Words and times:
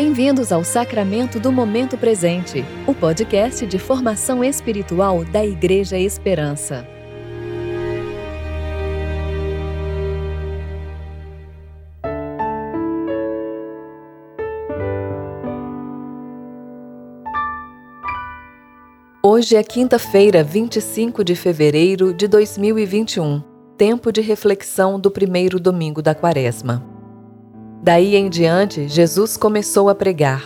Bem-vindos 0.00 0.52
ao 0.52 0.62
Sacramento 0.62 1.40
do 1.40 1.50
Momento 1.50 1.98
Presente, 1.98 2.64
o 2.86 2.94
podcast 2.94 3.66
de 3.66 3.80
formação 3.80 4.44
espiritual 4.44 5.24
da 5.24 5.44
Igreja 5.44 5.98
Esperança. 5.98 6.86
Hoje 19.20 19.56
é 19.56 19.64
quinta-feira, 19.64 20.44
25 20.44 21.24
de 21.24 21.34
fevereiro 21.34 22.14
de 22.14 22.28
2021, 22.28 23.42
tempo 23.76 24.12
de 24.12 24.20
reflexão 24.20 25.00
do 25.00 25.10
primeiro 25.10 25.58
domingo 25.58 26.00
da 26.00 26.14
Quaresma. 26.14 26.97
Daí 27.82 28.16
em 28.16 28.28
diante, 28.28 28.88
Jesus 28.88 29.36
começou 29.36 29.88
a 29.88 29.94
pregar: 29.94 30.44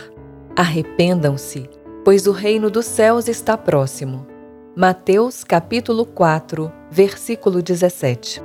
Arrependam-se, 0.55 1.69
pois 2.05 2.27
o 2.27 2.31
reino 2.31 2.69
dos 2.69 2.85
céus 2.85 3.27
está 3.27 3.57
próximo. 3.57 4.27
Mateus 4.75 5.43
capítulo 5.43 6.05
4, 6.05 6.71
versículo 6.91 7.61
17. 7.61 8.41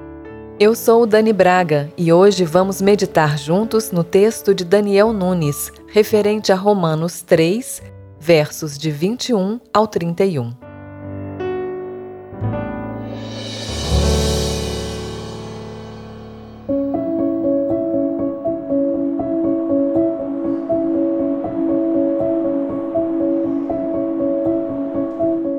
Eu 0.61 0.74
sou 0.74 1.06
Dani 1.06 1.33
Braga 1.33 1.92
e 1.97 2.12
hoje 2.12 2.45
vamos 2.45 2.83
meditar 2.83 3.38
juntos 3.38 3.92
no 3.92 4.02
texto 4.02 4.55
de 4.55 4.64
Daniel 4.64 5.12
Nunes, 5.12 5.70
referente 5.86 6.50
a 6.50 6.56
Romanos 6.56 7.23
3, 7.23 7.83
versos 8.19 8.77
de 8.77 8.91
21 8.91 9.61
ao 9.73 9.86
31. 9.86 10.67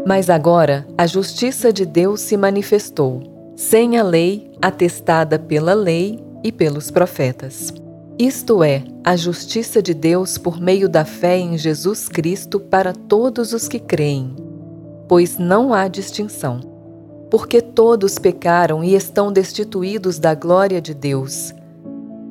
Mas 0.09 0.27
agora 0.27 0.87
a 0.97 1.05
justiça 1.05 1.71
de 1.71 1.85
Deus 1.85 2.21
se 2.21 2.35
manifestou, 2.35 3.21
sem 3.55 3.95
a 3.95 4.01
lei, 4.01 4.49
atestada 4.59 5.37
pela 5.37 5.75
lei 5.75 6.19
e 6.43 6.51
pelos 6.51 6.89
profetas. 6.89 7.71
Isto 8.17 8.63
é, 8.63 8.83
a 9.03 9.15
justiça 9.15 9.83
de 9.83 9.93
Deus 9.93 10.35
por 10.35 10.59
meio 10.59 10.89
da 10.89 11.05
fé 11.05 11.37
em 11.37 11.55
Jesus 11.59 12.09
Cristo 12.09 12.59
para 12.59 12.91
todos 12.91 13.53
os 13.53 13.67
que 13.67 13.77
creem. 13.77 14.35
Pois 15.07 15.37
não 15.37 15.75
há 15.75 15.87
distinção. 15.87 16.59
Porque 17.29 17.61
todos 17.61 18.17
pecaram 18.17 18.83
e 18.83 18.95
estão 18.95 19.31
destituídos 19.31 20.17
da 20.17 20.33
glória 20.33 20.81
de 20.81 20.95
Deus, 20.95 21.53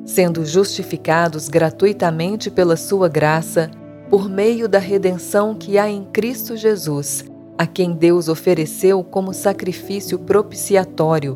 sendo 0.03 0.43
justificados 0.43 1.47
gratuitamente 1.47 2.51
pela 2.51 2.75
Sua 2.75 3.07
graça, 3.07 3.71
por 4.09 4.27
meio 4.27 4.67
da 4.67 4.79
redenção 4.79 5.55
que 5.55 5.77
há 5.77 5.89
em 5.89 6.03
Cristo 6.11 6.57
Jesus 6.57 7.23
a 7.59 7.67
quem 7.67 7.91
Deus 7.91 8.29
ofereceu 8.29 9.03
como 9.03 9.33
sacrifício 9.33 10.17
propiciatório, 10.17 11.35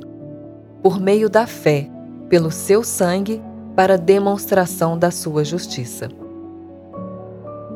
por 0.82 0.98
meio 0.98 1.30
da 1.30 1.46
fé, 1.46 1.90
pelo 2.30 2.50
seu 2.50 2.82
sangue, 2.82 3.42
para 3.76 3.98
demonstração 3.98 4.98
da 4.98 5.12
sua 5.12 5.44
justiça. 5.44 6.08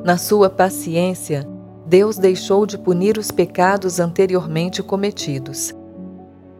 Na 0.01 0.17
sua 0.17 0.49
paciência, 0.49 1.45
Deus 1.85 2.17
deixou 2.17 2.65
de 2.65 2.77
punir 2.77 3.17
os 3.17 3.31
pecados 3.31 3.99
anteriormente 3.99 4.81
cometidos, 4.81 5.73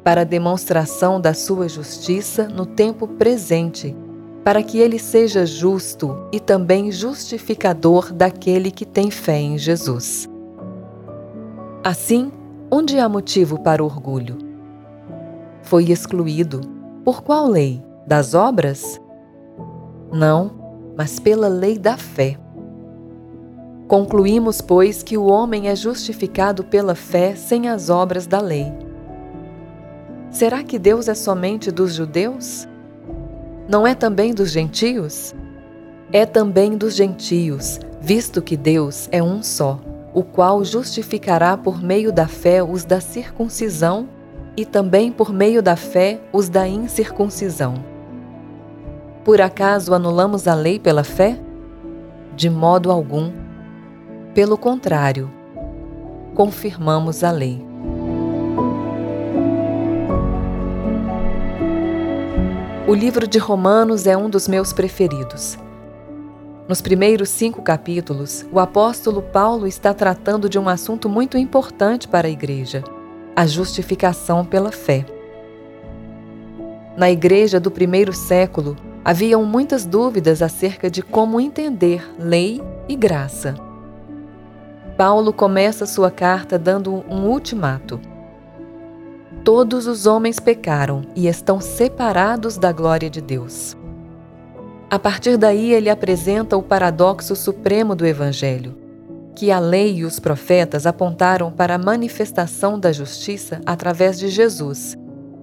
para 0.04 0.26
demonstração 0.26 1.22
da 1.22 1.34
sua 1.34 1.70
justiça 1.70 2.50
no 2.50 2.66
tempo 2.66 3.08
presente, 3.08 3.96
para 4.44 4.62
que 4.62 4.78
ele 4.78 5.00
seja 5.00 5.46
justo 5.46 6.18
e 6.34 6.40
também 6.42 6.92
justificador 6.92 8.12
daquele 8.12 8.72
que 8.72 8.86
tem 8.86 9.10
fé 9.10 9.40
em 9.40 9.58
Jesus. 9.58 10.28
Assim, 11.88 12.34
onde 12.70 13.00
há 13.00 13.08
motivo 13.08 13.62
para 13.62 13.82
orgulho? 13.82 14.38
Foi 15.62 15.86
excluído. 15.86 16.60
Por 17.06 17.24
qual 17.24 17.48
lei? 17.48 17.82
Das 18.06 18.34
obras? 18.34 19.00
Não, 20.12 20.52
mas 20.98 21.18
pela 21.18 21.48
lei 21.48 21.80
da 21.80 21.96
fé. 21.96 22.38
Concluímos, 23.88 24.60
pois, 24.60 25.02
que 25.02 25.18
o 25.18 25.28
homem 25.28 25.70
é 25.70 25.78
justificado 25.78 26.62
pela 26.62 26.94
fé 26.94 27.36
sem 27.36 27.70
as 27.70 27.90
obras 27.90 28.28
da 28.28 28.42
lei. 28.42 28.66
Será 30.30 30.66
que 30.66 30.78
Deus 30.78 31.08
é 31.08 31.16
somente 31.16 31.72
dos 31.72 31.94
judeus? 31.94 32.68
Não 33.70 33.88
é 33.88 33.96
também 33.96 34.34
dos 34.34 34.52
gentios? 34.52 35.34
É 36.12 36.26
também 36.26 36.78
dos 36.78 36.98
gentios, 36.98 37.80
visto 38.02 38.42
que 38.42 38.58
Deus 38.58 39.08
é 39.10 39.24
um 39.24 39.42
só 39.42 39.87
o 40.18 40.24
qual 40.24 40.66
justificará 40.66 41.56
por 41.56 41.80
meio 41.80 42.12
da 42.12 42.28
fé 42.28 42.64
os 42.64 42.84
da 42.84 43.00
circuncisão 43.00 44.10
e 44.58 44.66
também 44.66 45.12
por 45.12 45.32
meio 45.32 45.62
da 45.62 45.76
fé 45.76 46.20
os 46.34 46.50
da 46.50 46.68
incircuncisão. 46.68 47.76
Por 49.24 49.40
acaso 49.40 49.94
anulamos 49.94 50.48
a 50.48 50.56
lei 50.56 50.80
pela 50.80 51.04
fé? 51.04 51.40
De 52.36 52.50
modo 52.50 52.92
algum. 52.92 53.32
Pelo 54.34 54.58
contrário, 54.58 55.32
confirmamos 56.34 57.24
a 57.24 57.30
lei. 57.30 57.64
O 62.88 62.96
livro 62.96 63.28
de 63.28 63.38
Romanos 63.38 64.08
é 64.08 64.18
um 64.18 64.32
dos 64.32 64.48
meus 64.48 64.74
preferidos. 64.74 65.60
Nos 66.68 66.82
primeiros 66.82 67.30
cinco 67.30 67.62
capítulos, 67.62 68.46
o 68.52 68.60
apóstolo 68.60 69.22
Paulo 69.22 69.66
está 69.66 69.94
tratando 69.94 70.50
de 70.50 70.60
um 70.60 70.68
assunto 70.68 71.08
muito 71.08 71.38
importante 71.38 72.10
para 72.10 72.28
a 72.28 72.32
igreja: 72.32 72.84
a 73.34 73.48
justificação 73.48 74.44
pela 74.44 74.72
fé. 74.72 75.06
Na 76.98 77.10
igreja 77.10 77.58
do 77.58 77.72
primeiro 77.72 78.12
século, 78.12 78.76
haviam 79.06 79.46
muitas 79.46 79.86
dúvidas 79.86 80.42
acerca 80.42 80.90
de 80.90 81.02
como 81.02 81.40
entender 81.40 82.06
lei 82.20 82.62
e 82.90 82.98
graça. 82.98 83.56
Paulo 84.98 85.32
começa 85.32 85.86
sua 85.86 86.12
carta 86.12 86.60
dando 86.60 86.92
um 87.08 87.28
ultimato. 87.28 87.98
Todos 89.42 89.88
os 89.88 90.06
homens 90.06 90.38
pecaram 90.38 91.04
e 91.16 91.28
estão 91.28 91.62
separados 91.62 92.58
da 92.58 92.74
glória 92.74 93.10
de 93.10 93.22
Deus. 93.22 93.78
A 94.90 94.98
partir 94.98 95.36
daí, 95.36 95.74
ele 95.74 95.90
apresenta 95.90 96.56
o 96.56 96.64
paradoxo 96.64 97.36
supremo 97.36 97.94
do 97.94 98.06
Evangelho, 98.06 98.74
que 99.36 99.52
a 99.52 99.60
lei 99.60 99.98
e 99.98 100.06
os 100.06 100.18
profetas 100.18 100.86
apontaram 100.86 101.52
para 101.52 101.76
a 101.76 101.78
manifestação 101.78 102.80
da 102.80 102.94
justiça 102.94 103.60
através 103.66 104.18
de 104.18 104.30
Jesus, 104.30 104.96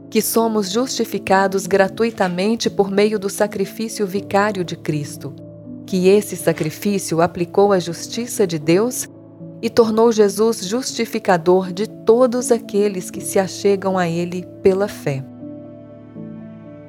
que 0.08 0.22
somos 0.22 0.70
justificados 0.70 1.66
gratuitamente 1.66 2.70
por 2.70 2.90
meio 2.90 3.18
do 3.18 3.28
sacrifício 3.28 4.06
vicário 4.06 4.64
de 4.64 4.76
Cristo, 4.76 5.34
que 5.84 6.08
esse 6.08 6.36
sacrifício 6.36 7.20
aplicou 7.20 7.70
a 7.70 7.78
justiça 7.78 8.46
de 8.46 8.58
Deus 8.58 9.06
e 9.60 9.68
tornou 9.68 10.10
Jesus 10.10 10.66
justificador 10.66 11.70
de 11.70 11.86
todos 11.86 12.50
aqueles 12.50 13.10
que 13.10 13.20
se 13.20 13.38
achegam 13.38 13.98
a 13.98 14.08
Ele 14.08 14.46
pela 14.62 14.88
fé. 14.88 15.22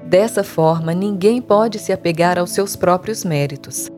Dessa 0.06 0.44
forma, 0.44 0.94
ninguém 0.94 1.42
pode 1.42 1.80
se 1.80 1.92
apegar 1.92 2.38
aos 2.38 2.52
seus 2.52 2.76
próprios 2.76 3.26
méritos. 3.26 3.92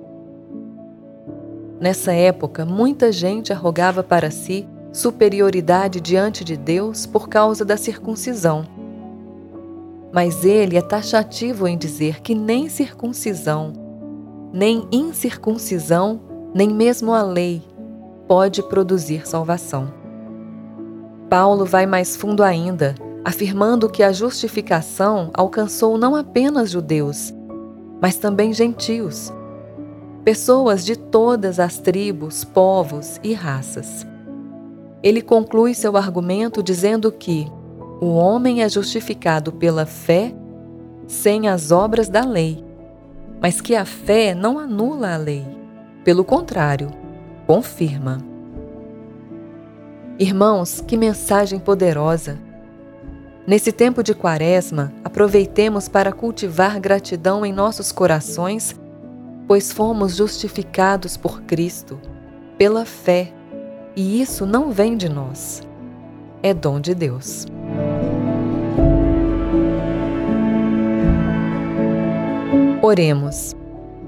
Nessa 1.81 2.13
época, 2.13 2.65
muita 2.65 3.11
gente 3.11 3.51
arrogava 3.51 4.01
para 4.01 4.31
si 4.31 4.65
superioridade 4.93 5.99
diante 5.99 6.43
de 6.45 6.55
Deus 6.55 7.05
por 7.05 7.27
causa 7.27 7.65
da 7.65 7.75
circuncisão. 7.75 8.65
Mas 10.11 10.45
ele 10.45 10.77
é 10.77 10.81
taxativo 10.81 11.67
em 11.67 11.77
dizer 11.77 12.21
que 12.21 12.33
nem 12.33 12.69
circuncisão, 12.69 13.73
nem 14.53 14.87
incircuncisão, 14.91 16.21
nem 16.55 16.69
mesmo 16.69 17.13
a 17.13 17.21
lei 17.21 17.61
pode 18.27 18.63
produzir 18.63 19.27
salvação. 19.27 19.91
Paulo 21.29 21.65
vai 21.65 21.85
mais 21.85 22.15
fundo 22.15 22.41
ainda 22.41 22.95
afirmando 23.27 23.89
que 23.89 24.03
a 24.03 24.13
justificação 24.13 25.31
alcançou 25.33 25.97
não 25.97 26.15
apenas 26.15 26.71
judeus, 26.71 27.33
mas 28.01 28.15
também 28.15 28.53
gentios, 28.53 29.33
pessoas 30.23 30.85
de 30.85 30.95
todas 30.95 31.59
as 31.59 31.77
tribos, 31.77 32.45
povos 32.45 33.19
e 33.21 33.33
raças. 33.33 34.07
Ele 35.03 35.21
conclui 35.21 35.73
seu 35.73 35.97
argumento 35.97 36.63
dizendo 36.63 37.11
que 37.11 37.51
o 37.99 38.13
homem 38.13 38.63
é 38.63 38.69
justificado 38.69 39.51
pela 39.51 39.85
fé 39.85 40.33
sem 41.05 41.49
as 41.49 41.69
obras 41.69 42.07
da 42.07 42.23
lei, 42.23 42.63
mas 43.41 43.59
que 43.59 43.75
a 43.75 43.83
fé 43.83 44.33
não 44.33 44.57
anula 44.57 45.13
a 45.13 45.17
lei. 45.17 45.45
Pelo 46.05 46.23
contrário, 46.23 46.91
confirma. 47.45 48.19
Irmãos, 50.17 50.79
que 50.79 50.95
mensagem 50.95 51.59
poderosa! 51.59 52.46
Nesse 53.47 53.71
tempo 53.71 54.03
de 54.03 54.13
Quaresma, 54.13 54.93
aproveitemos 55.03 55.87
para 55.87 56.11
cultivar 56.11 56.79
gratidão 56.79 57.45
em 57.45 57.53
nossos 57.53 57.91
corações 57.91 58.75
pois 59.47 59.71
fomos 59.71 60.15
justificados 60.15 61.15
por 61.15 61.41
Cristo, 61.43 61.99
pela 62.57 62.85
fé, 62.85 63.31
e 63.95 64.21
isso 64.21 64.45
não 64.45 64.71
vem 64.71 64.97
de 64.97 65.07
nós, 65.07 65.61
é 66.43 66.53
dom 66.53 66.79
de 66.79 66.93
Deus. 66.93 67.45
Oremos. 72.81 73.55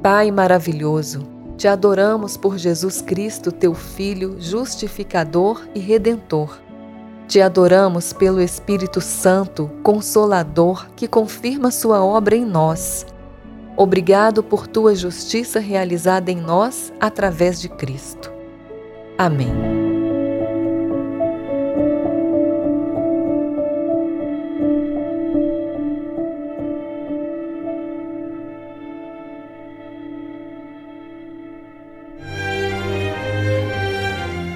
Pai 0.02 0.32
maravilhoso, 0.32 1.28
te 1.58 1.68
adoramos 1.68 2.38
por 2.38 2.58
Jesus 2.58 3.02
Cristo, 3.02 3.52
teu 3.52 3.74
Filho, 3.74 4.38
justificador 4.40 5.68
e 5.76 5.80
redentor. 5.80 6.58
Te 7.30 7.44
adoramos 7.44 8.12
pelo 8.12 8.42
Espírito 8.42 9.00
Santo, 9.00 9.70
consolador, 9.84 10.90
que 10.96 11.08
confirma 11.08 11.70
sua 11.70 12.04
obra 12.04 12.36
em 12.36 12.44
nós. 12.44 13.06
Obrigado 13.78 14.42
por 14.42 14.66
tua 14.66 14.96
justiça 14.96 15.60
realizada 15.60 16.32
em 16.32 16.38
nós 16.38 16.92
através 17.00 17.62
de 17.62 17.70
Cristo. 17.70 18.32
Amém. 19.16 19.89